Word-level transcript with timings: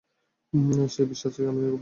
সেই 0.89 1.05
বিশ্বাস 1.05 1.31
থেকেই 1.35 1.49
আমি 1.49 1.61
এগোব। 1.61 1.79